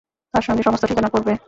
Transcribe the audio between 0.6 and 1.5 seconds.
সমস্ত ঠিকানা করবে।